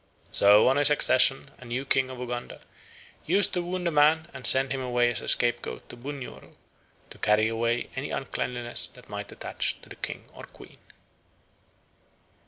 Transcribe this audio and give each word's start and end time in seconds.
So 0.31 0.67
on 0.67 0.77
his 0.77 0.89
accession 0.89 1.51
a 1.59 1.65
new 1.65 1.85
king 1.85 2.09
of 2.09 2.17
Uganda 2.17 2.61
used 3.27 3.53
to 3.53 3.61
wound 3.61 3.87
a 3.87 3.91
man 3.91 4.25
and 4.33 4.47
send 4.47 4.71
him 4.71 4.81
away 4.81 5.11
as 5.11 5.21
a 5.21 5.27
scapegoat 5.27 5.87
to 5.89 5.95
Bunyoro 5.95 6.55
to 7.11 7.17
carry 7.19 7.47
away 7.47 7.91
any 7.95 8.09
uncleanliness 8.09 8.87
that 8.87 9.09
might 9.09 9.31
attach 9.31 9.79
to 9.83 9.89
the 9.89 9.95
king 9.95 10.25
or 10.33 10.45
queen. 10.45 10.79